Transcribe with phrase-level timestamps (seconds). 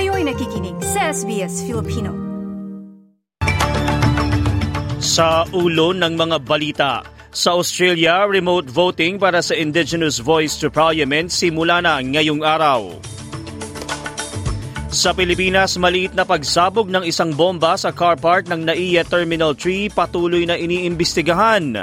[0.00, 2.08] Kayo'y nakikinig sa SBS Filipino.
[4.96, 11.28] Sa ulo ng mga balita, sa Australia, remote voting para sa Indigenous Voice to Parliament
[11.28, 12.96] simula na ngayong araw.
[14.88, 19.92] Sa Pilipinas, maliit na pagsabog ng isang bomba sa car park ng NAIA Terminal 3
[19.92, 21.76] patuloy na iniimbestigahan.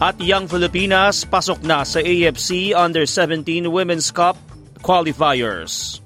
[0.00, 4.40] At Young Filipinas pasok na sa AFC Under-17 Women's Cup
[4.80, 6.01] qualifiers.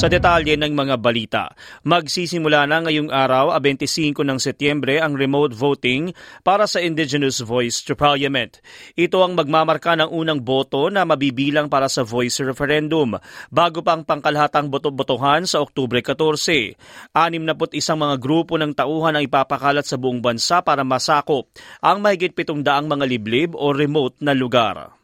[0.00, 1.52] Sa detalye ng mga balita,
[1.84, 7.92] magsisimula na ngayong araw, 25 ng Setyembre, ang remote voting para sa Indigenous Voice to
[7.92, 8.64] Parliament.
[8.96, 13.20] Ito ang magmamarka ng unang boto na mabibilang para sa voice referendum
[13.52, 16.80] bago pang pangkalahatang boto-botohan sa Oktubre 14.
[17.12, 21.52] 61 mga grupo ng tauhan ang ipapakalat sa buong bansa para masakop
[21.84, 24.99] ang mahigit 700 mga liblib o remote na lugar.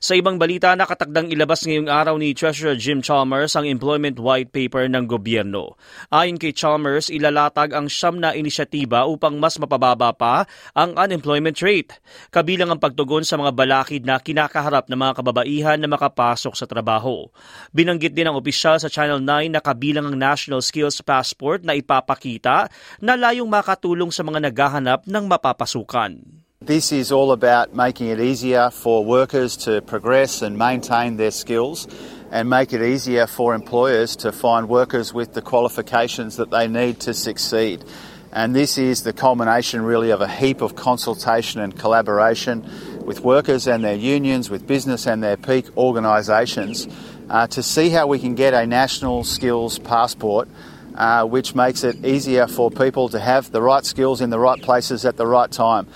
[0.00, 4.88] Sa ibang balita, nakatagdang ilabas ngayong araw ni Treasurer Jim Chalmers ang Employment White Paper
[4.88, 5.76] ng gobyerno.
[6.08, 12.00] Ayon kay Chalmers, ilalatag ang siyam na inisyatiba upang mas mapababa pa ang unemployment rate,
[12.32, 17.28] kabilang ang pagtugon sa mga balakid na kinakaharap ng mga kababaihan na makapasok sa trabaho.
[17.76, 22.72] Binanggit din ng opisyal sa Channel 9 na kabilang ang National Skills Passport na ipapakita
[23.04, 26.39] na layong makatulong sa mga naghahanap ng mapapasukan.
[26.70, 31.88] This is all about making it easier for workers to progress and maintain their skills
[32.30, 37.00] and make it easier for employers to find workers with the qualifications that they need
[37.00, 37.84] to succeed.
[38.30, 42.64] And this is the culmination really of a heap of consultation and collaboration
[43.04, 46.86] with workers and their unions, with business and their peak organisations
[47.30, 50.48] uh, to see how we can get a national skills passport
[50.94, 54.62] uh, which makes it easier for people to have the right skills in the right
[54.62, 55.88] places at the right time.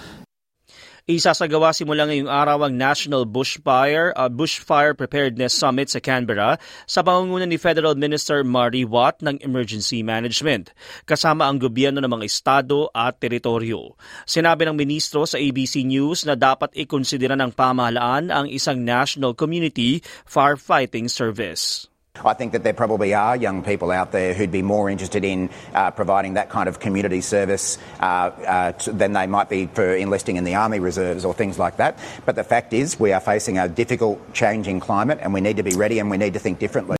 [1.05, 6.57] Isasagawa simula ngayong araw ang National Bushfire, uh, Bushfire Preparedness Summit sa Canberra
[6.89, 10.73] sa pangunguna ni Federal Minister Marty Watt ng Emergency Management,
[11.05, 14.01] kasama ang gobyerno ng mga estado at teritoryo.
[14.25, 20.01] Sinabi ng ministro sa ABC News na dapat ikonsidera ng pamahalaan ang isang National Community
[20.25, 21.93] Firefighting Service.
[22.23, 25.51] I think that there probably are young people out there who'd be more interested in
[25.75, 30.37] uh, providing that kind of community service uh, uh, than they might be for enlisting
[30.37, 31.99] in the Army Reserves or things like that.
[32.25, 35.63] But the fact is, we are facing a difficult, changing climate, and we need to
[35.63, 36.97] be ready and we need to think differently.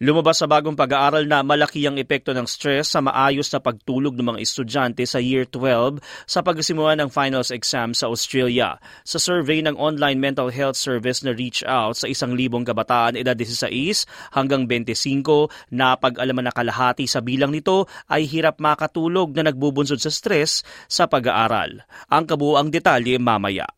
[0.00, 4.32] Lumabas sa bagong pag-aaral na malaki ang epekto ng stress sa maayos na pagtulog ng
[4.32, 8.80] mga estudyante sa Year 12 sa pagsimula ng finals exam sa Australia.
[9.04, 13.36] Sa survey ng online mental health service na Reach Out sa isang libong kabataan edad
[13.36, 20.08] 16 hanggang 25, napag-alaman na kalahati sa bilang nito ay hirap makatulog na nagbubunsod sa
[20.08, 21.84] stress sa pag-aaral.
[22.08, 23.68] Ang kabuoang detalye mamaya.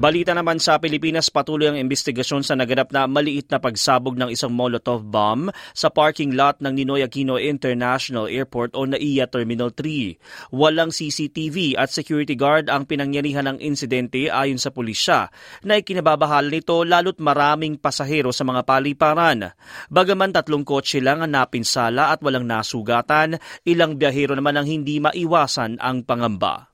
[0.00, 4.48] Balita naman sa Pilipinas, patuloy ang investigasyon sa naganap na maliit na pagsabog ng isang
[4.48, 10.56] Molotov bomb sa parking lot ng Ninoy Aquino International Airport o NAIA Terminal 3.
[10.56, 15.28] Walang CCTV at security guard ang pinangyarihan ng insidente ayon sa pulisya
[15.68, 19.52] na ikinababahala nito lalo't maraming pasahero sa mga paliparan.
[19.92, 23.36] Bagaman tatlong kotse lang ang napinsala at walang nasugatan,
[23.68, 26.69] ilang biyahero naman ang hindi maiwasan ang pangamba.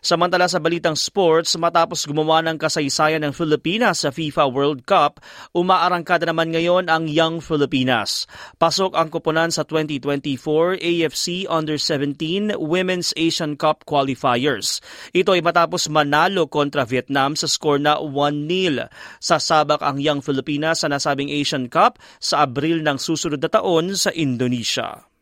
[0.00, 5.18] Samantala sa balitang sports, matapos gumawa ng kasaysayan ng Pilipinas sa FIFA World Cup,
[5.56, 8.30] umaarangkada naman ngayon ang Young Filipinas.
[8.60, 14.78] Pasok ang kuponan sa 2024 AFC Under-17 Women's Asian Cup Qualifiers.
[15.16, 18.86] Ito ay matapos manalo kontra Vietnam sa score na 1-0.
[19.18, 24.12] Sasabak ang Young Filipinas sa nasabing Asian Cup sa Abril ng susunod na taon sa
[24.12, 25.15] Indonesia.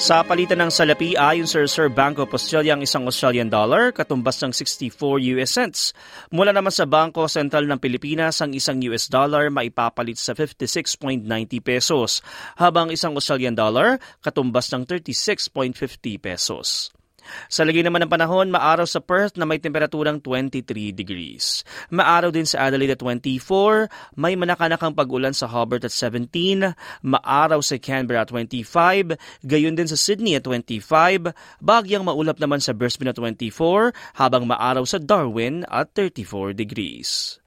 [0.00, 4.40] Sa palitan ng salapi, ayon sa Reserve Bank of Australia, ang isang Australian dollar katumbas
[4.40, 4.96] ng 64
[5.36, 5.80] US cents.
[6.32, 11.28] Mula naman sa Bangko Sentral ng Pilipinas, ang isang US dollar maipapalit sa 56.90
[11.60, 12.24] pesos,
[12.56, 15.68] habang isang Australian dollar katumbas ng 36.50
[16.16, 16.96] pesos.
[17.46, 21.62] Sa lagay naman ng panahon, maaraw sa Perth na may temperaturang 23 degrees.
[21.92, 26.72] Maaraw din sa Adelaide at 24, may manakanakang pag-ulan sa Hobart at 17,
[27.04, 32.72] maaraw sa Canberra at 25, gayon din sa Sydney at 25, bagyang maulap naman sa
[32.76, 37.40] Brisbane at 24, habang maaraw sa Darwin at 34 degrees.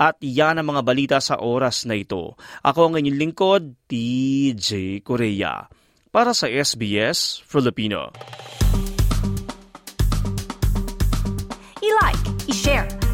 [0.00, 2.32] At yan ang mga balita sa oras na ito.
[2.64, 5.68] Ako ang inyong lingkod, TJ Korea.
[6.08, 8.08] Para sa SBS Filipino.